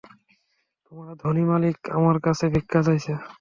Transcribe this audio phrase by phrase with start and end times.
[0.85, 3.11] তোমার ধনী মালিক আমার কাছে ভিক্ষা চাইছে।